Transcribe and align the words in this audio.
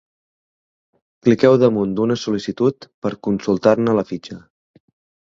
Cliqueu 1.25 1.57
damunt 1.63 1.91
d'una 1.99 2.17
sol·licitud 2.21 2.87
per 3.07 3.11
consultar-ne 3.27 3.95
la 3.99 4.05
fitxa. 4.13 4.39